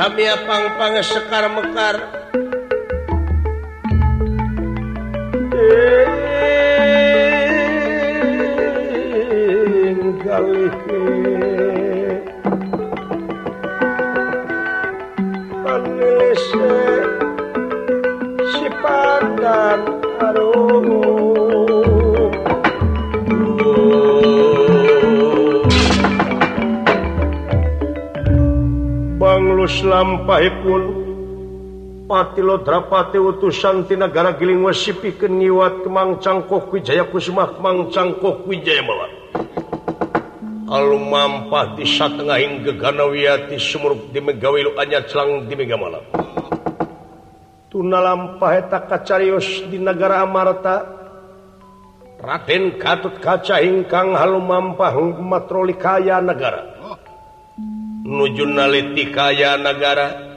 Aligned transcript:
Samia 0.00 0.32
pangpang 0.48 0.96
sekar 1.04 1.44
Mekar 1.52 2.19
lampaipun 29.86 30.82
patilodrapati 32.10 33.22
utusantinagara 33.22 34.34
giling 34.34 34.66
wasipi 34.66 35.14
piken 35.14 35.38
kemang 35.86 36.18
cangkok 36.18 36.66
Wijaya 36.74 37.06
Kusmah 37.06 37.54
kemang 37.54 37.94
cangkok 37.94 38.42
Wijaya 38.50 38.82
mala 38.82 39.20
kalau 40.70 41.02
mampah 41.02 41.74
di 41.74 41.82
satengahing 41.82 42.62
geganawiyati 42.62 43.58
sumuruk 43.58 44.14
di 44.14 44.22
megawilu 44.22 44.78
anyar 44.78 45.02
celang 45.10 45.50
di 45.50 45.58
mega 45.58 45.74
malam. 45.74 46.06
Tuna 47.66 47.98
lampah 47.98 48.54
eta 48.54 48.78
kacarios 48.86 49.66
di 49.66 49.82
negara 49.82 50.22
Amarta 50.22 51.00
Raden 52.22 52.78
Gatut 52.78 53.18
Kaca 53.18 53.58
ingkang 53.58 54.14
halu 54.14 54.38
mampah 54.38 54.94
matroli 55.18 55.74
kaya 55.74 56.22
negara. 56.22 56.79
nujunaliti 58.04 59.12
kaya 59.12 59.60
negara 59.60 60.30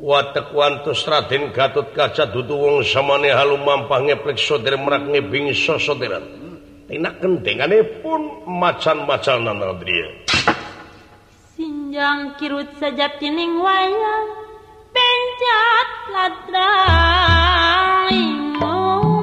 watewantus 0.00 1.04
Raden 1.06 1.52
Gatut 1.52 1.92
kaca 1.92 2.26
duduwung 2.26 2.82
samane 2.82 3.30
halu 3.30 3.60
mampah 3.60 4.00
ngeplek 4.00 4.40
sodir 4.40 4.74
merak 4.80 5.04
ngebing 5.06 5.52
sosoderan 5.52 6.24
enak 6.90 7.20
kentengannya 7.22 8.02
pun 8.02 8.42
macan-macan 8.48 9.44
nanadria 9.46 10.08
sinjang 11.54 12.34
kirut 12.40 12.66
sajak 12.80 13.20
ning 13.20 13.60
wayang 13.60 14.26
pencat 14.90 15.88
ladrang 16.10 17.30
mau 18.58 19.20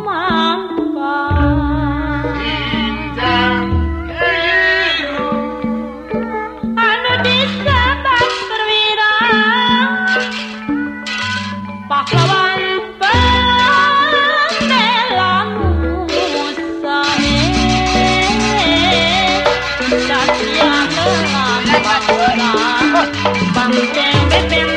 Sipping 24.37 24.76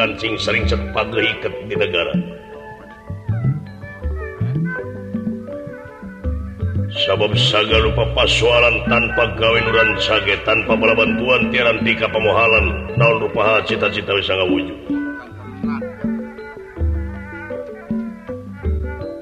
gancing 0.00 0.40
sering 0.40 0.64
iket 0.64 1.52
di 1.68 1.76
negara. 1.76 2.16
Sabab 7.04 7.36
saga 7.36 7.84
lupa 7.84 8.08
pasualan 8.16 8.80
tanpa 8.88 9.36
gaweinuran 9.36 10.00
sage 10.00 10.40
tanpa 10.48 10.72
bala 10.72 10.96
bantuan 10.96 11.52
tirantika 11.52 12.08
pemohalan 12.08 12.96
naon 12.96 13.28
rupa 13.28 13.60
cita-cita 13.68 14.16
bisa 14.16 14.32
ngawujud? 14.40 14.78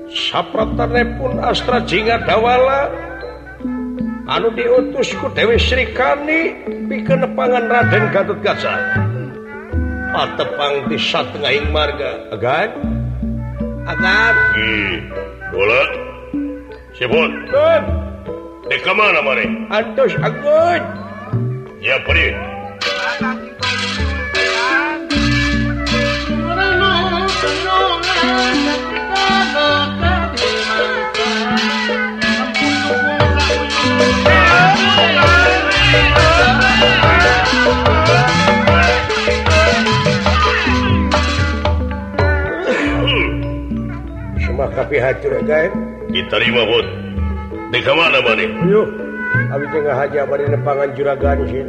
Sapratane 0.08 1.02
pun 1.18 1.42
astra 1.42 1.82
jinga 1.82 2.22
dawala 2.22 2.86
anu 4.30 4.54
diutusku 4.54 5.26
Dewi 5.34 5.58
Srikani 5.58 6.54
pikenepangan 6.86 7.66
Raden 7.66 8.04
Gatut 8.14 8.38
Gajah 8.40 9.07
Al 10.18 10.34
tepang 10.34 10.90
bisa 10.90 11.22
Tengahing 11.30 11.70
marga. 11.70 12.26
Agar 12.34 12.74
agar 13.86 14.34
mana 18.98 19.22
Antus 19.70 20.18
agut 20.18 20.82
ya 21.78 22.02
perit 22.02 22.34
Thank 23.18 23.42
you. 29.92 29.97
tapi 44.78 44.94
hancur 45.02 45.34
again 45.42 45.74
diterima 46.06 46.62
bos 46.62 46.86
di 47.74 47.82
kemana 47.82 48.22
bani 48.22 48.46
yuk 48.70 48.86
habis 49.50 49.68
tengah 49.74 49.94
haja 49.98 50.22
bani 50.22 50.44
nepangan 50.46 50.88
juragan 50.94 51.38
sih 51.50 51.66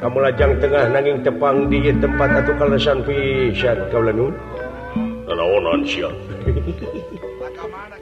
kamu 0.00 0.16
lajang 0.24 0.52
tengah 0.56 0.88
nanging 0.88 1.20
tepang 1.20 1.68
di 1.68 1.92
tempat 2.00 2.32
atau 2.40 2.56
kalesan 2.56 3.04
pisan 3.04 3.76
kau 3.92 4.00
lanu 4.00 4.32
laonan 5.28 5.84
oh, 5.84 5.84
siap 5.84 6.14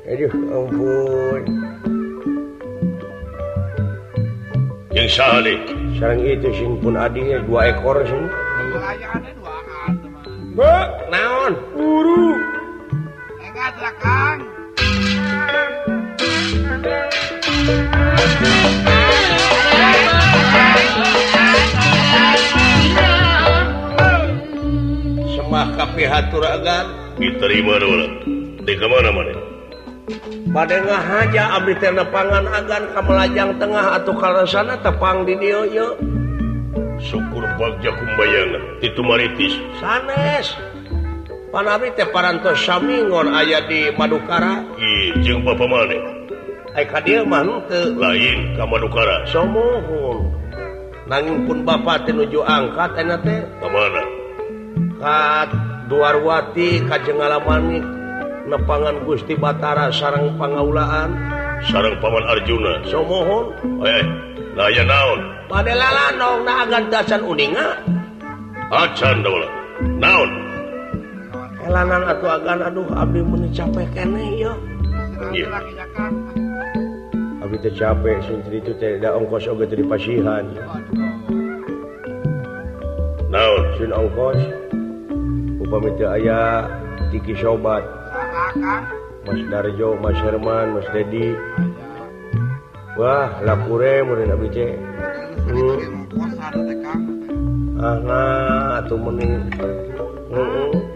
aduh 0.06 0.30
ampun. 0.54 1.42
Yang 4.94 5.08
sah 5.18 5.42
nih 5.42 5.58
sarang 5.98 6.22
itu 6.22 6.48
sih 6.54 6.68
pun 6.78 6.94
adinya 6.94 7.42
dua 7.42 7.74
ekor 7.74 8.06
sih 8.06 8.22
naon? 11.10 11.52
Buru. 11.74 12.55
semangat 13.66 13.82
belakang 13.82 14.38
semah 25.34 25.66
kafe 25.74 26.04
diterima 27.18 27.74
di 28.62 28.74
kemana 28.78 29.10
mana 29.10 29.34
pada 30.54 30.76
ngahaja 30.86 31.42
abdi 31.58 31.74
teh 31.82 31.90
nepangan 31.90 32.46
agan 32.46 32.84
ka 32.94 33.02
tengah 33.58 33.86
atau 33.98 34.14
karasana 34.14 34.78
tepang 34.78 35.26
di 35.26 35.34
dieu 35.42 35.66
syukur 37.02 37.44
bagja 37.60 37.92
kumbayangan 37.92 38.62
itu 38.80 39.00
maritis. 39.04 39.52
Sanes. 39.76 40.75
parantosamingon 42.12 43.32
ayah 43.32 43.64
di 43.64 43.88
Madukara? 43.96 44.60
Lain 47.96 48.38
Madukara. 48.68 49.16
Nanging 51.08 51.48
pun 51.48 51.64
Bapak 51.64 52.04
tenuju 52.04 52.44
angkat 52.44 52.92
duarwati 55.88 56.84
Kajengalamani 56.84 57.80
nepangan 58.52 59.00
Gusti 59.08 59.32
Batara 59.38 59.88
sarang 59.88 60.36
pengaulaan 60.36 61.16
sarang 61.72 61.96
Paman 62.04 62.24
Arjuna. 62.36 62.84
Somohon 62.84 63.56
naon? 64.84 65.20
Pada 65.48 65.72
lalan 65.72 66.20
dasan 66.92 67.24
uninga. 67.24 67.80
Naon? 69.96 70.45
helanan 71.66 72.02
atau 72.06 72.28
agan 72.30 72.62
aduh 72.62 72.86
Abdi 72.94 73.20
meni 73.26 73.48
capek 73.50 73.86
kene 73.90 74.38
ya 74.38 74.54
Abdi 77.42 77.56
teh 77.62 77.72
capek 77.74 78.16
sintri 78.24 78.62
itu 78.62 78.72
teh 78.78 79.02
da 79.02 79.18
ongkos 79.18 79.50
oge 79.50 79.66
teh 79.66 79.78
dipasihan 79.82 80.46
naon? 83.36 83.62
Sin 83.76 83.92
ongkos 83.92 84.40
upami 85.60 85.90
teh 85.98 86.08
aya 86.08 86.64
tiki 87.12 87.36
sobat. 87.36 87.84
Mas 89.26 89.42
Darjo, 89.50 89.98
Mas 89.98 90.14
Herman, 90.22 90.78
Mas 90.78 90.86
Dedi. 90.94 91.34
Wah, 92.94 93.42
lapure 93.42 94.06
murid 94.06 94.30
abdi 94.30 94.48
teh. 94.54 94.72
Hmm. 95.50 96.06
Ah, 97.76 97.98
nah, 98.00 98.80
atuh 98.80 98.96
meni. 98.96 99.26
Heeh. 99.36 99.76
Hmm. 100.32 100.95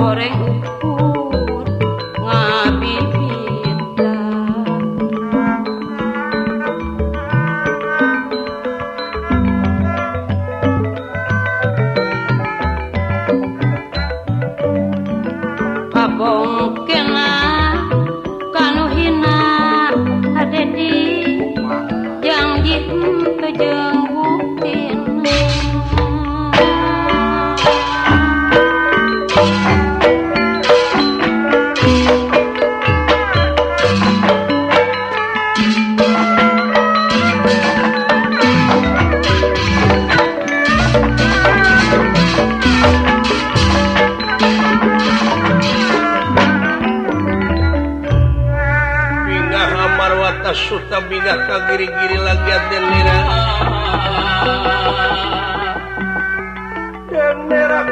Porém, 0.00 0.32
o 0.82 0.99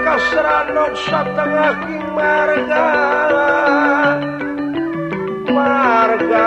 kasranon 0.05 0.93
satengah 1.07 1.77
marga. 2.13 2.87
Marga. 5.49 6.47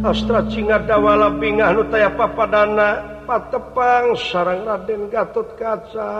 Astra 0.00 0.42
Cingdawala 0.50 1.38
bingah 1.38 1.70
Nutaya 1.70 2.10
papadana. 2.10 3.22
Patepang 3.30 4.18
sarang 4.18 4.66
Raden 4.66 5.06
Gatot 5.06 5.54
Kaca. 5.54 6.10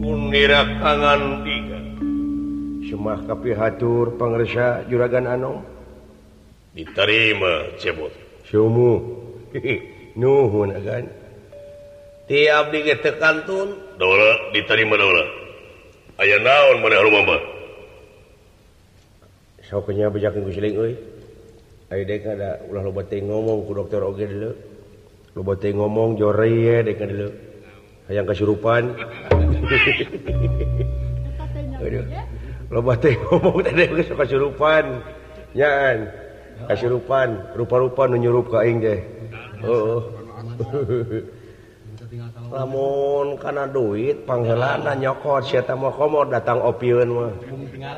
Munira 0.00 0.64
kangan 0.80 1.44
di 1.44 1.49
cumah 2.90 3.22
kapi 3.24 3.54
hatur 3.54 4.18
pengersa 4.18 4.84
juragan 4.90 5.30
Anom 5.30 5.62
diterima 6.74 7.70
cebot 7.78 8.10
nuhun 10.20 10.74
tiap 12.30 12.70
kantun 13.18 13.74
dol 13.98 14.20
diterima 14.54 14.94
dola. 14.94 15.24
Aya 16.20 16.38
naon 16.38 16.78
mana 16.84 17.02
rumah 17.02 17.40
soknya 19.66 20.10
bejak 20.10 20.34
minggu 20.38 20.52
siling 20.54 20.74
euy. 20.78 20.94
Aya 21.90 22.06
dek 22.06 22.22
ada 22.26 22.62
ulah 22.70 22.86
loba 22.86 23.02
teh 23.02 23.18
ngomong 23.18 23.66
ku 23.66 23.74
dokter 23.74 23.98
oge 24.02 24.30
dulu. 24.30 24.52
Loba 25.34 25.58
teh 25.58 25.74
ngomong 25.74 26.14
jore 26.18 26.46
ye 26.46 26.86
dek 26.86 27.02
dulu. 27.02 27.28
Hayang 28.06 28.26
kasurupan 28.26 28.94
Aduh. 31.80 32.04
loba 32.70 32.94
teh 32.94 33.18
ngomong 33.18 33.58
teh 33.66 33.74
teh 33.74 34.06
suka 34.06 34.24
surupan 34.24 35.02
surupanyaan 35.50 35.98
kasurupan 36.70 37.28
rupa-rupa 37.58 38.06
nunyurup 38.06 38.54
ka 38.54 38.62
aing 38.62 38.78
teh 38.78 39.02
oh. 39.66 39.74
oh. 39.74 40.00
lamun 42.50 43.38
kana 43.38 43.70
duit 43.70 44.26
panggelana 44.26 44.98
nyokot 44.98 45.46
siapa 45.46 45.78
mau 45.78 45.94
komo 45.94 46.26
datang 46.26 46.58
opieun 46.58 47.06
mah. 47.06 47.30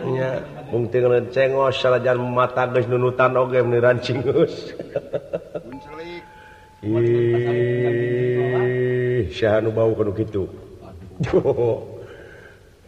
Nya 0.05 0.45
mung 0.69 0.93
mungkin 0.93 1.09
lencengos 1.09 1.81
salajan 1.81 2.21
mata 2.21 2.69
geus 2.69 2.85
nunutan 2.85 3.33
oge 3.33 3.65
meniran 3.65 3.97
cingus 4.05 4.53
ih 6.83 6.91
syahanu 9.33 9.73
bau 9.73 9.97
kana 9.97 10.13
kitu. 10.13 10.45
Oh. 11.33 11.92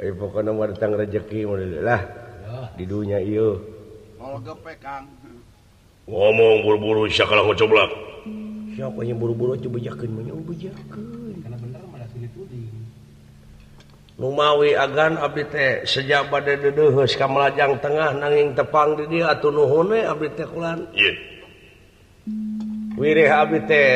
Eh, 0.03 0.11
pokoknya 0.11 0.51
mau 0.51 0.67
datang 0.67 0.99
rezeki 0.99 1.47
lah. 1.83 2.03
Di 2.75 2.85
dunia 2.87 3.23
iyo 3.23 3.75
ngomong 6.05 6.55
buru-buru 6.65 7.09
kalau 7.09 7.49
mau 7.49 7.57
coblak. 7.57 7.91
Siapa 8.75 9.01
yang 9.07 9.23
buru-buru 9.23 9.55
coba 9.55 9.79
jakin 9.79 10.11
menyong 10.11 10.43
Numawi 14.15 14.79
agan 14.79 15.19
abdi 15.19 15.43
teh 15.51 15.83
sejak 15.83 16.31
badai 16.31 16.63
dedeheus 16.63 17.19
ka 17.19 17.27
Melajang 17.27 17.83
Tengah 17.83 18.15
nanging 18.15 18.55
tepang 18.55 18.95
di 18.95 19.11
dia 19.11 19.35
atuh 19.35 19.51
nuhun 19.51 19.91
we 19.91 20.07
abdi 20.07 20.31
teh 20.39 20.47
kulan. 20.47 20.87
Ieu. 20.95 21.15
Wirih 22.95 23.27
abdi 23.27 23.59
teh 23.67 23.91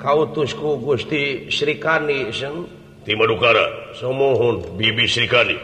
kautus 0.00 0.56
ku 0.56 0.80
Gusti 0.80 1.52
Sri 1.52 1.76
Srikani 1.76 2.32
jeung 2.32 2.64
Madukara 3.14 3.94
somohun 3.94 4.74
bibi 4.74 5.06
Srikadi 5.06 5.54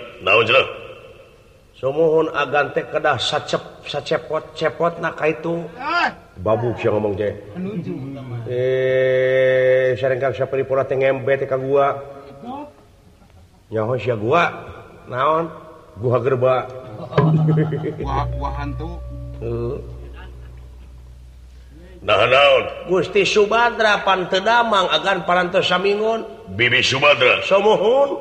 somohun 1.75 2.31
agante 2.31 2.87
kedah 2.87 3.19
sacep 3.19 3.83
sacepot 3.83 4.55
cepot 4.55 5.03
naka 5.03 5.27
itu 5.27 5.67
eh! 5.75 6.23
babuk 6.41 6.79
sih 6.81 6.89
ngomong 6.89 7.13
teh. 7.19 7.33
Eh 8.49 9.93
sering 10.01 10.19
kang 10.23 10.33
siapa 10.33 10.55
di 10.57 10.65
pola 10.65 10.87
tengembe 10.89 11.37
teka 11.37 11.61
gua? 11.61 11.99
Nyaho 13.69 13.95
sih 14.01 14.15
gua. 14.17 14.49
Naon? 15.09 15.51
Gua 16.01 16.17
gerba. 16.23 16.65
Gua 18.39 18.51
hantu 18.55 18.95
Nah, 22.03 22.27
nah. 22.27 22.91
Gusti 22.91 23.23
Subadra 23.23 24.03
pantedamang 24.03 24.91
agar 24.91 25.23
parantos 25.23 25.71
samingon. 25.71 26.51
Bibi 26.51 26.83
Subadra 26.83 27.39
somohun 27.47 28.19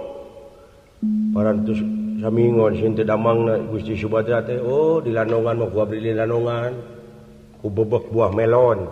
parantos 1.34 1.82
samingon 2.22 2.78
sinte 2.78 3.02
damang 3.02 3.50
na 3.50 3.58
Gusti 3.58 3.98
Subadra 3.98 4.46
teh 4.46 4.62
oh 4.62 5.02
di 5.02 5.10
lanongan 5.10 5.66
mau 5.66 5.74
gua 5.74 5.90
beli 5.90 6.14
lanongan. 6.14 6.78
Ku 7.58 7.74
bebek 7.74 8.14
buah 8.14 8.30
melon. 8.30 8.86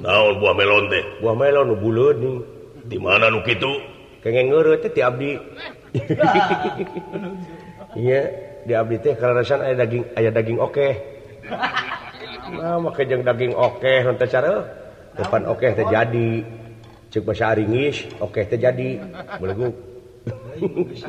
Naon 0.00 0.34
buah 0.40 0.54
melon 0.56 0.84
teh? 0.88 1.04
Buah 1.20 1.36
melon 1.36 1.68
nu 1.68 1.76
buleud 1.76 2.16
nih 2.16 2.36
di 2.88 2.96
mana 2.96 3.28
nu 3.28 3.44
kitu? 3.44 3.68
Kengeng 4.24 4.48
teh 4.80 4.90
ti 4.90 5.00
abdi. 5.04 5.36
Iya 7.92 8.20
di 8.64 8.72
abdi 8.72 8.96
teh 9.04 9.12
karanasan 9.20 9.60
aya 9.60 9.76
daging 9.76 10.16
aya 10.16 10.32
daging 10.32 10.56
oke 10.56 10.72
okay. 10.72 10.96
nah, 12.52 12.76
maka 12.80 13.04
daging 13.04 13.52
oke 13.56 13.80
okay, 13.80 14.04
cara 14.28 14.52
depan 15.16 15.42
oke 15.48 15.60
okay, 15.60 15.76
terjadi 15.76 16.28
cek 17.12 17.22
bahasa 17.28 17.52
oke 17.52 18.32
okay, 18.32 18.44
terjadi 18.48 19.00
beleguk. 19.36 19.74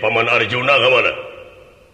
Paman 0.00 0.26
Arjuna 0.28 0.74
ke 0.76 0.88
mana? 0.92 1.12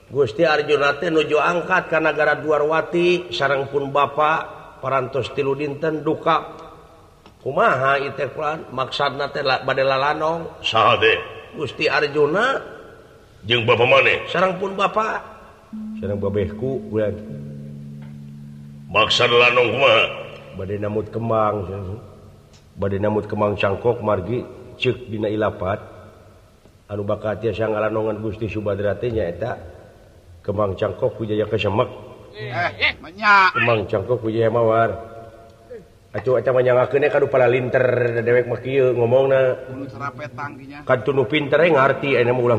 Gusti 0.06 0.42
Arjuna 0.46 0.98
teh 1.02 1.10
nuju 1.10 1.38
angkat 1.38 1.90
ke 1.90 1.98
negara 1.98 2.38
Duarwati 2.38 3.30
sarang 3.34 3.66
pun 3.70 3.90
bapak 3.90 4.38
parantos 4.78 5.34
tilu 5.34 5.58
dinten 5.58 6.02
duka. 6.06 6.66
Kumaha 7.42 7.98
itu 8.02 8.26
kulan? 8.34 8.70
Maksudna 8.74 9.30
teh 9.30 9.42
badai 9.42 9.86
sahade 10.66 11.14
Gusti 11.54 11.86
Arjuna? 11.86 12.58
Jeng 13.46 13.62
bapak 13.62 13.86
mana 13.86 14.14
sarang 14.30 14.58
pun 14.58 14.74
bapak 14.74 15.35
babehku 16.16 16.92
baksa 18.92 19.26
badai 20.56 20.78
namut 20.80 21.10
kembang 21.12 21.56
badai 22.78 23.00
namut 23.00 23.28
kembang 23.28 23.56
cangkok 23.56 24.00
margi 24.00 24.44
cek 24.76 25.08
dina 25.08 25.28
anu 26.86 27.02
bakat 27.02 27.42
ya 27.42 27.52
Gusti 28.22 28.46
Subadrate 28.46 29.10
nya 29.10 29.26
kembang 30.46 30.78
cangkok 30.78 31.18
wijaya 31.18 31.50
kesemek. 31.50 31.90
Eh, 32.38 32.94
kembang 33.50 33.90
cangkok 33.90 34.22
wijaya 34.22 34.46
mawar. 34.46 34.90
E, 36.14 36.22
Ka 36.22 37.28
linter 37.50 37.84
dewek 38.22 38.46
mah 38.46 38.60
kieu 38.62 38.94
ngomongna. 38.94 39.58
Kan 40.86 41.02
pinter 41.26 41.60
e, 41.60 41.68
ngarti 41.74 42.14
aya 42.14 42.30
mah 42.30 42.40
ulah 42.46 42.56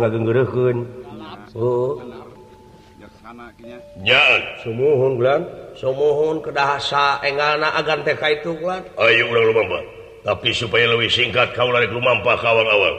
sumuhun 5.76 6.40
kedahasa 6.40 7.20
enggana 7.28 7.76
agan 7.76 8.02
TK 8.08 8.24
itu 8.40 8.56
kuat 8.64 8.88
Ayo 8.96 9.28
ulang 9.28 9.52
lumampah 9.52 9.84
tapi 10.28 10.52
supaya 10.52 10.92
lebih 10.92 11.08
singkat 11.08 11.56
kau 11.56 11.72
lari 11.72 11.88
lumampah 11.88 12.36
ke 12.36 12.44
awang-awang. 12.44 12.98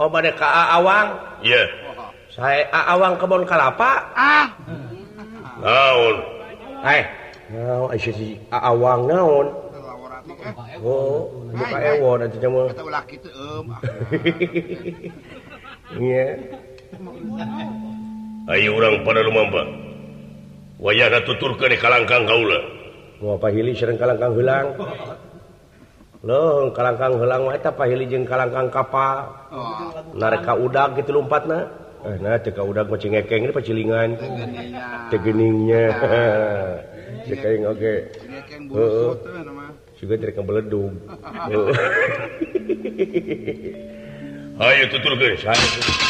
Oh 0.00 0.08
pada 0.08 0.32
ke 0.32 0.48
awang? 0.48 1.06
Iya. 1.44 1.60
Yeah. 1.60 1.68
saya 2.32 2.66
awang 2.72 3.20
kebon 3.20 3.44
kalapa? 3.44 4.10
Ah! 4.16 4.48
Naon? 5.60 6.16
Eh 6.82 7.04
naon? 7.52 7.92
Aisyah 7.92 8.14
si 8.16 8.40
awang 8.48 9.06
naon? 9.06 9.46
Oh 10.80 11.30
buka 11.54 11.78
Ewo 11.78 12.10
nanti 12.18 12.36
jamu 12.42 12.66
kata 12.72 12.82
ulah 12.82 13.04
gitu 13.06 13.28
em 13.30 13.66
iya. 16.02 16.26
Ayo 18.44 18.76
orang 18.76 19.00
pada 19.08 19.24
lumamba 19.24 19.64
wayah 20.76 21.08
tutur 21.24 21.56
ke 21.56 21.64
di 21.64 21.80
kalangkang 21.80 22.28
kaula 22.28 22.60
mau 23.24 23.40
pahili 23.40 23.72
sering 23.72 23.96
kalangkang 23.96 24.36
hilang 24.36 24.76
loh 26.20 26.68
kalangkang 26.76 27.16
hilang 27.16 27.48
mah 27.48 27.56
eta 27.56 27.72
pahili 27.72 28.04
jeung 28.04 28.28
kalangkang 28.28 28.68
kapal 28.68 29.32
nareka 30.12 30.60
udag 30.60 30.92
gitu 31.00 31.16
lompatna 31.16 31.72
eh 32.04 32.20
nah 32.20 32.36
teu 32.36 32.68
udag 32.68 32.84
macam 32.84 33.16
ngekeng 33.16 33.48
ini 33.48 33.52
pacilingan 33.56 34.10
teu 35.08 35.18
geningnya 35.24 35.84
oke. 37.64 37.94
Heeh 38.76 39.12
juga 39.96 40.14
dari 40.20 40.32
kebeledung 40.36 40.92
ayo 44.60 44.84
tutur 44.92 45.16
ke 45.16 45.40
saya 45.40 46.03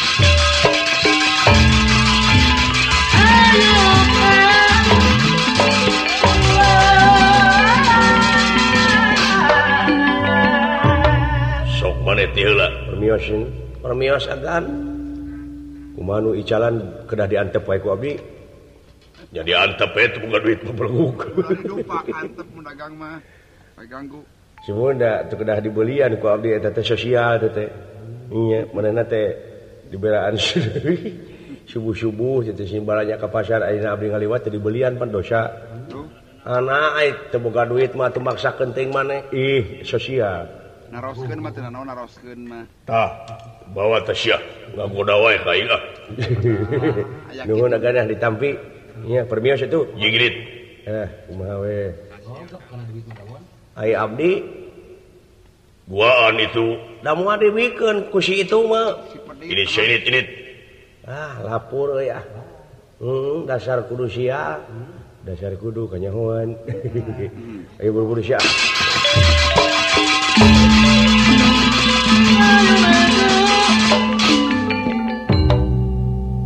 kumanulan 16.05 16.75
kedah 17.09 17.27
diantep 17.27 17.63
waiku 17.65 17.97
abdi. 17.97 18.13
jadi 19.33 19.51
antep 19.67 19.91
itu 19.97 20.17
bukan 20.21 20.41
duit 20.43 20.59
pemeluk 20.61 21.17
pedagang 22.55 22.93
mah. 22.95 23.17
Ganggu. 23.75 24.23
Semua 24.63 24.95
ndak 24.95 25.35
kedah 25.35 25.59
dibelian 25.59 26.15
ku 26.17 26.31
Abdi 26.31 26.55
eta 26.55 26.71
teh 26.71 26.85
sosial 26.85 27.43
teh 27.43 27.51
teh. 27.51 27.69
Iya 28.31 28.71
manehna 28.71 29.03
teh 29.03 29.35
diberaan 29.91 30.39
sendiri 30.39 30.95
subuh-subuh 31.65 32.45
baranya 32.85 33.17
ke 33.17 33.27
pasar 33.29 33.65
ngaliwat 34.13 34.47
dibelian 34.49 35.01
pendosa 35.01 35.49
anak 36.45 36.89
terbuka 37.33 37.65
duit 37.65 37.97
mah 37.97 38.13
maksa 38.21 38.53
kenting 38.53 38.93
maneh 38.93 39.25
ih 39.33 39.81
sosial 39.81 40.65
bawa 43.73 43.97
ah. 44.05 45.81
ditampi. 48.07 48.53
Permios 49.25 49.59
itu. 49.65 49.89
Eh, 50.85 51.07
Ay 53.75 53.91
Abdi. 53.97 54.31
Guaan 55.85 56.39
itu. 56.39 56.77
Namun 57.03 57.27
weekend 57.51 58.09
kusi 58.13 58.45
itu 58.45 58.57
mah. 58.69 59.03
Ini 59.41 59.65
ah 61.05 61.37
lapur 61.45 62.01
ya 62.01 62.17
ah. 62.17 62.23
hmm, 63.01 63.45
dasar 63.45 63.85
kudu 63.85 64.09
sial 64.09 64.61
dasar 65.25 65.57
kudu 65.57 65.89
kanyahuan. 65.89 66.53
Ayo 67.81 67.89
buru-buru 67.89 68.21
sia. 68.21 68.37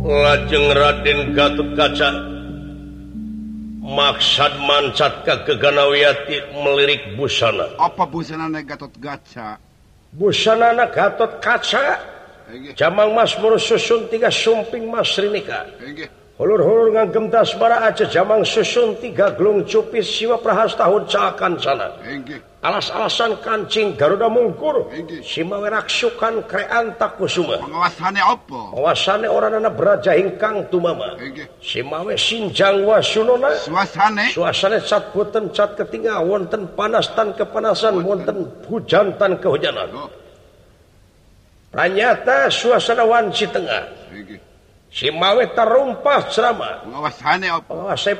Lajeng 0.00 0.68
Raden 0.72 1.36
Gatot 1.36 1.76
Kaca 1.76 2.08
maksad 3.84 4.56
mancat 4.64 5.28
ke 5.28 5.34
keganawiyati 5.44 6.56
melirik 6.64 7.20
busana. 7.20 7.68
Apa 7.76 8.08
busana 8.08 8.48
Gatot 8.64 8.96
Kaca? 8.96 9.60
Busana 10.16 10.88
Gatot 10.88 11.36
Kaca? 11.44 12.00
Jamang 12.74 13.14
Mas 13.14 13.36
susun 13.36 14.08
tiga 14.10 14.30
sumping 14.30 14.90
Mas 14.90 15.14
Rinika. 15.18 15.66
Hulur-hulur 16.40 16.96
ngagem 16.96 17.28
dasbara 17.28 17.84
aja 17.84 18.08
jamang 18.08 18.40
susun 18.48 18.96
tiga 18.96 19.28
gelung 19.36 19.60
cupis 19.68 20.08
siwa 20.08 20.40
prahas 20.40 20.72
tahun 20.72 21.04
cakan 21.04 21.60
sana. 21.60 21.92
Alas-alasan 22.64 23.36
kancing 23.44 23.92
Garuda 23.92 24.32
mungkur. 24.32 24.88
Simawerak 25.20 25.92
sukan 25.92 26.40
krean 26.48 26.96
tak 26.96 27.20
kusuma. 27.20 27.60
Pengawasannya 27.60 28.24
apa 28.24 28.60
pengawasannya 28.72 29.28
orang 29.28 29.60
anak 29.60 29.76
beraja 29.76 30.16
hingkang 30.16 30.64
tumama. 30.72 31.12
Simawe 31.60 32.16
sinjang 32.16 32.88
wasunona 32.88 33.60
Suasana? 33.60 34.32
Suasana 34.32 34.80
cat 34.80 35.12
puten 35.12 35.52
cat 35.52 35.76
ketingga 35.76 36.24
wonten 36.24 36.72
panas 36.72 37.12
tan 37.12 37.36
kepanasan 37.36 38.00
wonten 38.00 38.48
hujan 38.64 39.12
tan 39.20 39.36
kehujanan. 39.36 39.92
Oh. 39.92 40.08
nyata 41.74 42.50
suasanawan 42.50 43.30
si 43.30 43.46
Tengah. 43.46 44.00
Simawe 44.90 45.46
terrumpah 45.54 46.26
ceramah 46.34 46.82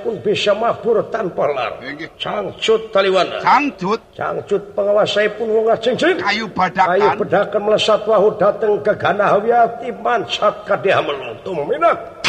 pun 0.07 0.23
bisa 0.23 0.55
mabur 0.55 1.03
tanpa 1.11 1.51
lar. 1.51 1.83
Cangcut 2.15 2.95
Taliwana. 2.95 3.43
Cangcut? 3.43 3.99
Cangcut 4.15 4.63
pengawasai 4.79 5.35
pun 5.35 5.51
Kayu 6.23 6.47
badakan? 6.55 7.59
melesat 7.67 8.07
wahu 8.07 8.39
datang 8.39 8.79
ke 8.87 8.95
Ganahati 8.95 9.91
mansat 9.99 10.63
Kaminat 10.63 12.20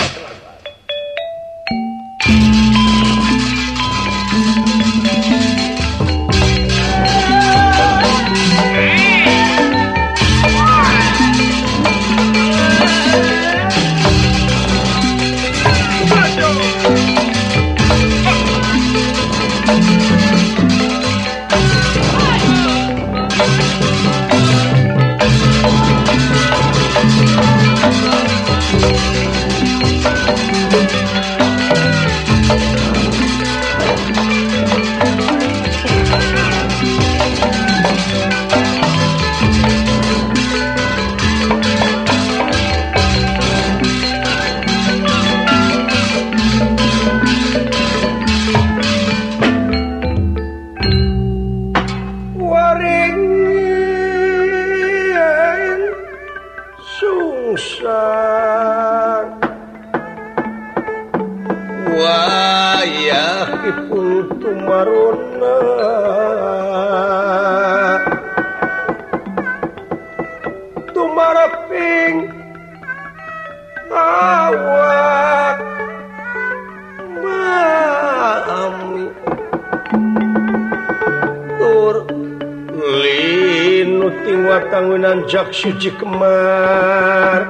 nuti 83.86 84.34
watangunan 84.50 85.24
Jak 85.30 85.54
suci 85.54 85.92
Kemar. 85.94 87.42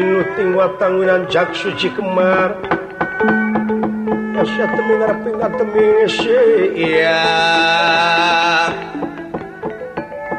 Nuti 0.00 0.44
watangunan 0.56 1.28
Jak 1.28 1.52
suci 1.52 1.88
Kemar. 1.92 2.56
Asya 4.40 4.72
temingar 4.72 5.12
pingat 5.20 5.52
temis 5.60 6.16
iya. 6.72 7.20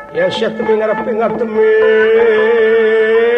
Ya 0.10 0.26
asya 0.26 0.50
temingar 0.58 0.90
pingat 1.06 1.38
temis 1.38 3.31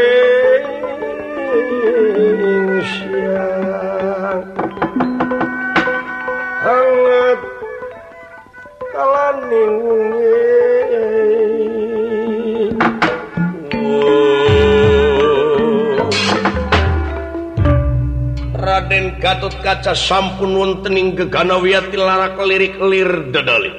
Gatot 19.23 19.55
kaca 19.63 19.95
sampun 19.95 20.51
wontening 20.51 21.15
geganawiyati 21.15 21.95
larak 21.95 22.35
lirik 22.43 22.75
lir 22.75 23.31
dedali. 23.31 23.71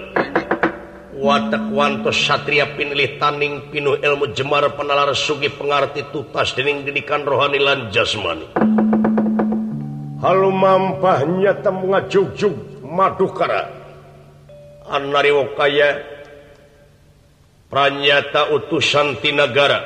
Watak 1.21 1.69
wantos 1.69 2.17
satria 2.17 2.73
pinilih 2.73 3.21
taning 3.21 3.69
pinuh 3.69 4.01
ilmu 4.01 4.33
jemar 4.33 4.73
penalar 4.73 5.13
sugi 5.13 5.53
pengarti 5.53 6.09
tutas 6.09 6.57
dening 6.57 6.89
didikan 6.89 7.29
rohani 7.29 7.61
lan 7.61 7.93
jasmani. 7.93 8.49
Halo 10.25 10.49
mampahnya 10.49 11.61
temu 11.61 11.93
ngajugjug 11.93 12.81
madukara. 12.81 13.69
Anari 14.89 15.29
kaya 15.61 16.01
pranyata 17.69 18.49
utusan 18.49 19.21
tinagara 19.21 19.85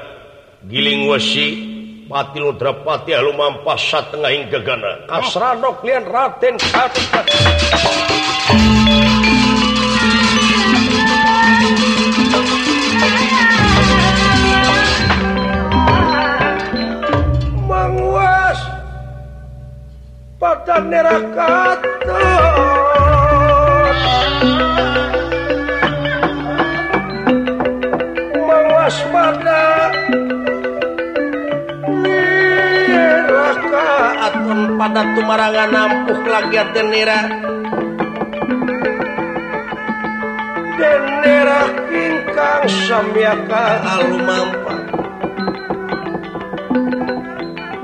giling 0.70 1.10
wasi 1.10 1.67
Patdrapati 2.08 3.12
lumampas 3.20 3.84
Satengah 3.84 4.32
Gegana. 4.48 5.04
Kasranok 5.12 5.84
lian 5.84 6.08
Raten 6.08 6.56
Manguas 17.68 18.60
Patan 20.40 20.88
neraka 20.88 21.76
adat 34.88 35.04
tumarangan 35.20 35.68
nampuh 35.68 36.20
lagi 36.24 36.56
denera 36.72 37.20
denera 40.80 41.60
ingkang 41.92 42.64
samyaka 42.88 43.84
alumampa 43.84 44.74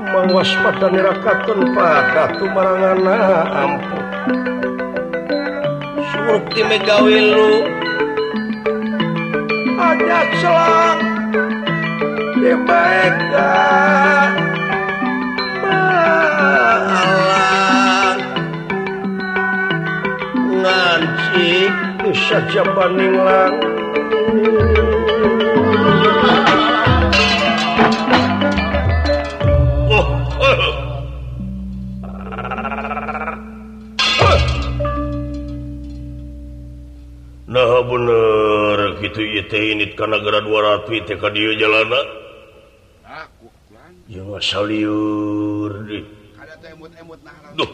mangwaspada 0.09 0.87
nerakaton 0.89 1.59
pada 1.77 2.25
tumarangan 2.41 2.97
ampuh 3.53 4.03
Surti 6.09 6.61
megawilu 6.65 7.69
ada 9.77 10.19
celak. 10.41 10.97
Di 12.41 12.53
baikkan 12.65 14.44
ngancik 20.65 21.73
bisa 22.01 22.37
Japaning 22.49 23.15
lang. 23.21 23.53
Oh, 29.85 30.05
eh. 30.41 30.57
eh. 30.57 30.73
Nah 37.45 37.71
bener 37.85 38.77
gitu 39.05 39.21
ini 39.21 39.93
karena 39.93 40.17
gara 40.19 40.41
200 40.41 41.05
TK 41.05 41.23
dia 41.31 41.53
jalana 41.61 42.25
Jangan 44.05 44.37
saliur 44.37 45.81
deh. 45.89 46.05
Ada 46.37 46.61
tuh 46.61 46.69
emut-emut 46.77 47.19
nah, 47.25 47.33
Duh. 47.57 47.69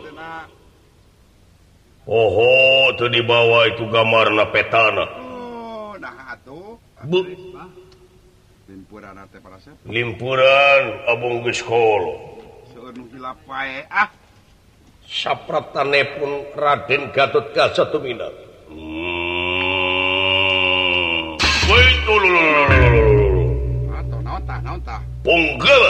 Oho 2.11 2.91
tuh 2.99 3.07
dibawa 3.07 3.71
itu 3.71 3.87
gambarna 3.87 4.51
petana. 4.51 5.07
Oh, 5.15 5.95
nah, 5.95 6.35
limpuran 9.87 11.07
Abung 11.07 11.39
ah. 13.87 14.07
sapratane 15.07 16.01
pun 16.19 16.31
Raden 16.55 17.11
Gatot 17.15 17.55
Kaca 17.55 17.83
Tumina 17.91 18.27
hmm. 18.71 19.31
Punggal 25.21 25.83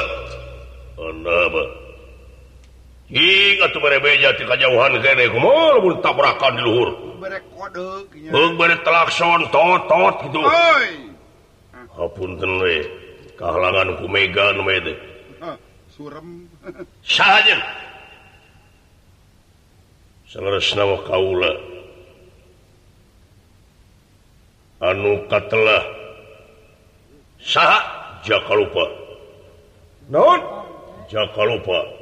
Anaba 1.00 1.81
kejauhan 4.48 4.92
tabrakan 6.00 6.54
di 6.56 6.62
luhur. 6.64 6.90
Telakson 8.82 9.52
totot 9.52 10.16
gitu. 10.26 10.42
Hapunten 11.92 12.52
we 12.64 12.88
kahalangan 13.36 14.00
ku 14.00 14.08
Mega 14.08 14.56
nu 14.56 14.64
me 14.64 14.80
teh 14.80 14.98
surem. 16.02 16.48
Sahaja. 17.04 17.58
Saleresna 20.26 20.84
wa 20.88 20.98
kaula. 21.04 21.52
Anu 24.82 25.30
katelah 25.30 25.84
saha 27.38 27.80
jaka 28.26 28.54
lupa. 28.58 28.86
Naon? 30.10 30.42
Jaka 31.12 31.44
lupa. 31.46 32.01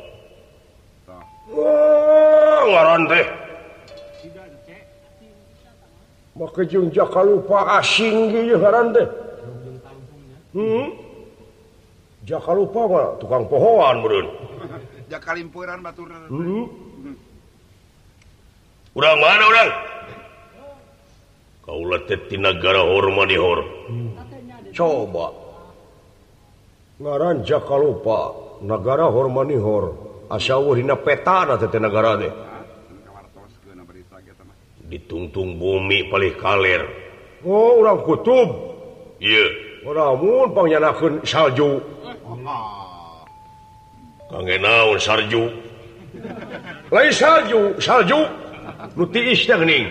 Jung 6.69 6.93
Jaka 6.93 7.21
lupa 7.25 7.81
asing 7.81 8.31
hmm? 10.53 10.85
Jaka 12.23 12.51
lupa 12.53 12.81
gak? 12.85 13.09
tukang 13.25 13.43
pohoan 13.49 14.05
Jalimpuran 15.09 15.81
hmm? 16.29 16.65
urang 18.93 19.17
mana 19.17 19.43
urang 19.49 19.69
orang 21.69 21.99
kau 21.99 22.05
Tetinagara 22.05 22.81
Hormanihor 22.85 23.59
hmm. 23.89 24.09
coba 24.77 25.33
ngaran 27.01 27.41
Jaka 27.41 27.75
lupa 27.79 28.37
negara 28.61 29.09
Hormanihor 29.09 30.08
asahina 30.29 30.95
peta 30.95 31.45
negara 31.79 32.17
deh. 32.17 32.33
Ditungtung 34.89 35.57
bumi 35.57 36.09
paling 36.09 36.37
kalir. 36.37 36.81
Oh 37.45 37.81
orang 37.81 38.01
kutub. 38.05 38.49
Salju 41.25 41.81
naon 44.61 44.99
salju 44.99 45.49
lain 46.91 47.11
salju 47.11 47.59
salju 47.81 48.19
nuti 48.95 49.19
isning 49.33 49.89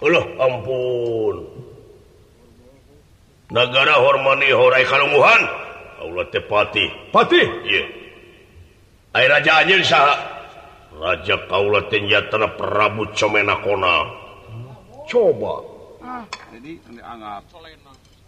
Allah 0.00 0.24
ampun. 0.40 1.59
negara 3.50 3.98
hormoni 3.98 4.50
Horai 4.54 4.86
Karunguhan 4.86 5.42
Allah 6.00 6.24
tepati 6.30 7.10
Pati 7.10 7.42
Raja 9.14 9.52
Anjil 9.62 9.82
sah 9.82 10.14
Raja 10.94 11.36
Kaula 11.50 11.86
Tenjatana 11.90 12.54
Prabu 12.54 13.10
Comena 13.14 13.58
Kona 13.58 14.20
coba. 15.10 15.54
Ah, 16.00 16.22
jadi 16.54 16.78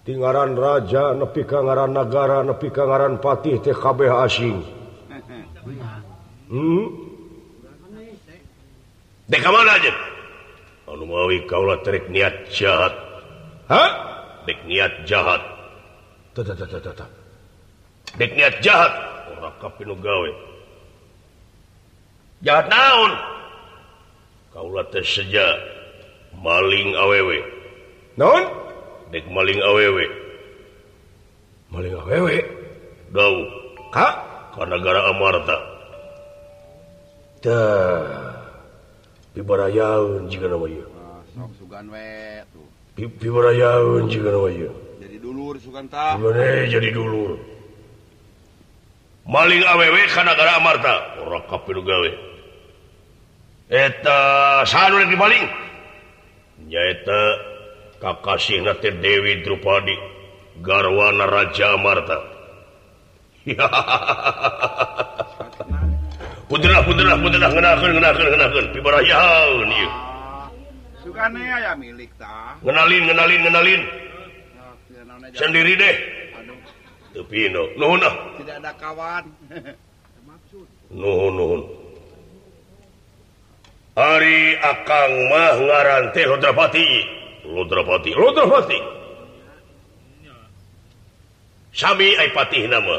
tinggalan 0.02 0.58
Raja 0.58 1.14
nepi 1.14 1.46
Kangaran 1.46 1.94
negara 1.94 2.42
nepi 2.42 2.68
Kangaran 2.74 3.22
Patih 3.22 3.62
TKB 3.62 4.10
asing. 4.10 4.58
Hmm? 5.62 6.50
hmm? 6.50 6.84
Deka 9.30 9.48
mana 9.54 9.78
aja 9.78 9.94
Anumawi 10.90 11.46
kaulah 11.48 11.80
terik 11.80 12.10
niat 12.10 12.50
jahat. 12.52 12.92
Hah? 13.70 14.11
baik 14.44 14.60
niat 14.66 14.92
jahat. 15.08 15.42
Baik 18.18 18.32
niat 18.36 18.54
jahat 18.60 18.92
gawe. 20.02 20.30
Jahat 22.42 22.66
naon? 22.66 23.12
Kaulah 24.52 24.86
seja. 25.02 25.48
Maling 26.32 26.96
awewe 26.96 27.44
non 28.16 28.40
baik 29.12 29.28
maling 29.28 29.60
awewe 29.60 30.08
maling 31.68 31.92
awewe 31.92 32.40
Gau. 33.12 33.36
Kak? 33.92 34.14
karena 34.56 34.80
negara 34.80 35.00
Amarta. 35.12 35.58
Tah. 37.44 38.32
Ibaraya 39.36 40.00
jika 40.32 40.48
namanya. 40.48 40.84
Nah, 40.96 41.20
sok 41.36 41.52
sugan 41.60 41.92
weh 41.92 42.40
tuh. 42.56 42.71
Piurayaun 42.92 44.04
juga 44.12 44.36
namanya. 44.36 44.68
Jadi 45.00 45.16
dulur 45.16 45.56
Suganta. 45.56 46.20
Gimana 46.20 46.68
jadi 46.68 46.88
dulur? 46.92 47.40
Maling 49.24 49.64
awewe 49.64 50.02
ka 50.12 50.20
negara 50.20 50.60
Amarta. 50.60 51.24
Ora 51.24 51.40
kapil 51.48 51.80
gawe. 51.80 52.10
Eta 53.72 54.18
saha 54.68 54.92
nu 54.92 55.00
dimaling? 55.08 55.48
Nyaeta 56.68 57.20
kakasihna 57.96 58.76
teh 58.84 58.92
Dewi 59.00 59.40
Drupadi 59.40 59.96
garwana 60.60 61.24
Raja 61.24 61.72
Amarta. 61.72 62.18
Putra 66.52 66.84
putra 66.84 67.16
putra 67.16 67.48
ngenakeun 67.48 67.96
ngenakeun 67.96 68.28
ngenakeun 68.28 68.66
pibarayaun 68.76 69.72
ieu. 69.72 70.11
aya 71.16 71.72
milik 71.76 72.12
ngenalin 72.64 73.02
ngenalin 73.08 73.40
ngenalin. 73.46 73.82
Sendiri 75.32 75.74
deh. 75.78 75.96
Tupino. 77.12 77.68
Nuhun, 77.76 78.00
ah. 78.00 78.14
tidak 78.40 78.56
ada 78.64 78.72
kawan. 78.80 79.24
Nuhun, 80.92 81.32
nuhun. 81.36 81.60
Ari 83.96 84.56
Akang 84.60 85.12
mah 85.28 85.56
ngaran 85.60 86.04
teh 86.16 86.24
Rudrapati. 86.24 86.88
Rudrapati 87.44 88.10
Rudrapati. 88.16 88.78
Sami 91.72 92.16
Aipati 92.16 92.68
nama. 92.68 92.98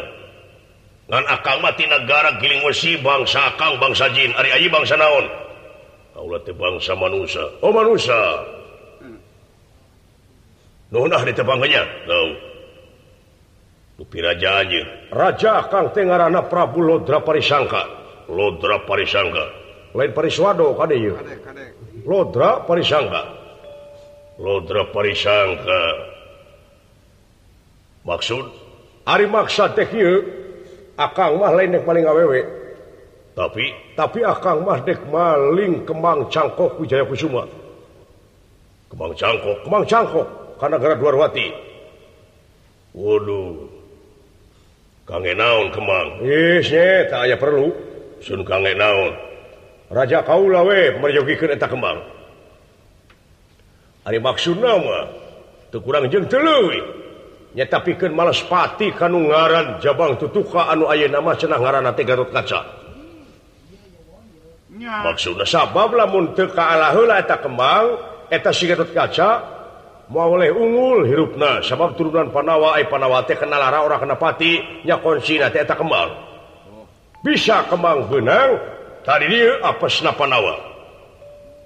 Ngan 1.09 1.25
Akang 1.29 1.61
mati 1.65 1.85
negara 1.89 2.37
giling 2.41 2.61
wesi 2.65 2.97
bangsa 3.01 3.53
Akang 3.53 3.81
bangsa 3.81 4.09
jin. 4.13 4.33
Ari 4.37 4.53
Ayi 4.53 4.69
bangsa 4.69 4.97
naon? 4.97 5.25
bangsa 6.53 6.93
manusia 6.93 7.43
Oh 7.65 7.73
manusia 7.73 8.17
ditebangnya 11.25 11.83
Raja 14.21 14.61
aja 14.61 14.81
Raja 15.13 15.69
Kang 15.69 15.93
Tengarana 15.93 16.49
Prabu 16.49 16.81
Lodra 16.81 17.21
Parisangka. 17.21 17.85
Lodra 18.25 18.81
Parisangka. 18.81 19.45
Lain 19.93 20.09
Pariswado. 20.09 20.73
Lodra 22.01 22.65
Parisangka. 22.65 23.21
Lodra 24.41 24.89
Parisangka. 24.89 25.81
Maksud? 28.03 28.45
Ari 29.05 29.29
maksa 29.29 29.69
Akang 30.93 31.41
mah 31.41 31.53
lain 31.53 31.73
yang 31.73 31.85
paling 31.85 32.05
awewe. 32.05 32.62
tapi 33.33 33.73
tapi 33.97 34.21
akan 34.21 34.61
Mahdek 34.61 35.09
maling 35.09 35.81
kembang 35.89 36.29
cangkok 36.29 36.77
Wijaya 36.77 37.01
Kusuma. 37.05 37.49
Kembang 38.93 39.13
cangkok 39.17 39.57
kembang 39.65 39.83
cangkok 39.89 40.27
karena 40.61 40.77
gara 40.77 40.93
duawati 40.93 41.47
Waduh. 42.93 43.57
Kangen 45.09 45.35
naon 45.41 45.73
kembang 45.73 46.21
Yesnya 46.21 47.09
tak 47.09 47.25
aya 47.25 47.35
perlu. 47.35 47.73
Sun 48.21 48.45
kangen 48.45 48.77
naon? 48.77 49.17
Raja 49.89 50.21
kaulawe 50.21 51.01
merjogikan 51.01 51.57
eta 51.57 51.65
kembang 51.65 51.99
Ari 54.03 54.19
maksud 54.19 54.61
nama? 54.61 55.09
Teu 55.71 55.79
kurang 55.81 56.11
jeung 56.11 56.27
teu 56.27 56.37
leuwih. 56.37 56.83
Nya 57.55 57.65
tapikan 57.69 58.11
malas 58.11 58.43
pati 58.45 58.91
kanungaran 58.91 59.79
Jabang 59.79 60.19
tutuka 60.19 60.69
anu 60.69 60.91
aya 60.91 61.07
nama 61.07 61.33
cenah 61.33 61.57
ngaran 61.57 61.87
Garut 62.03 62.29
Kaca. 62.29 62.82
maksud 64.83 65.39
sabab 65.47 65.95
lamun 65.95 66.35
kembang 66.35 67.85
eta 68.27 68.51
siut 68.51 68.91
kaca 68.91 69.29
mau 70.11 70.35
oleh 70.35 70.51
unggul 70.51 71.07
hirupna. 71.07 71.63
Sabab 71.63 71.95
turunan 71.95 72.29
Panawa 72.29 72.77
panawati 72.85 73.33
kenalara 73.39 73.81
orang 73.85 74.03
kenapatinya 74.03 74.99
konsinata 74.99 75.75
kembang. 75.75 76.11
Bisa 77.23 77.63
kembang 77.71 78.11
benang 78.11 78.59
tadi 79.07 79.25
dia 79.31 79.63
apa 79.63 79.87
Panawa. 80.13 80.55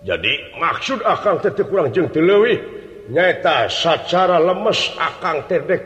Jadi 0.05 0.55
maksud 0.61 1.01
akan 1.01 1.41
titik 1.41 1.73
kurang 1.73 1.89
jeng 1.89 2.07
telewih 2.13 2.61
nyata 3.09 3.65
secara 3.65 4.37
lemes 4.37 4.93
akan 4.93 5.49
terdek 5.49 5.81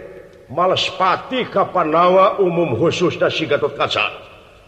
malespati 0.51 1.47
Kapanawa 1.47 2.43
umum 2.43 2.75
khusus 2.75 3.15
dan 3.15 3.31
sigatut 3.31 3.71
kaca. 3.79 4.11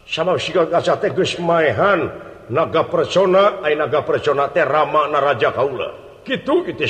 Sama 0.08 0.40
sigat 0.40 0.72
kaca 0.72 0.96
tegus 1.00 1.36
maehan 1.44 2.08
naga 2.52 2.84
persona 2.88 3.60
naga 3.64 4.02
persona 4.04 4.52
Rama 4.52 5.08
Naraja 5.12 5.52
Kaula. 5.54 5.94
Gitu 6.24 6.64
itu 6.68 6.88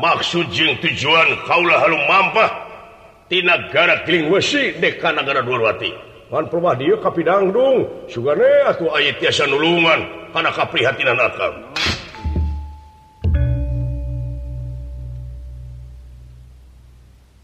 maksud 0.00 0.48
jeng 0.52 0.80
tujuan 0.80 1.44
Kaula 1.44 1.80
hal 1.84 1.92
mampahtinagara 2.08 4.04
Wesi 4.32 4.72
Dekanagara 4.80 5.44
Duwati 5.44 5.92
Perdung 6.30 8.06
Sugan 8.06 8.38
atau 8.40 8.94
ayat 8.94 9.18
tiasa 9.18 9.50
nulungan 9.50 10.30
karena 10.30 10.50
kaprihatinan 10.54 11.18
akal 11.18 11.69